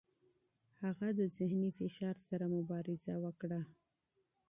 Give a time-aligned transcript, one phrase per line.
[0.83, 3.61] هغه د ذهني فشار سره مبارزه وکړه.